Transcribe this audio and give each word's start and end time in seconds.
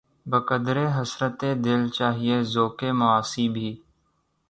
بقدرِ 0.25 0.77
حسرتِ 0.97 1.41
دل‘ 1.65 1.81
چاہیے 1.97 2.37
ذوقِ 2.53 2.79
معاصی 2.99 3.45
بھی 3.49 3.69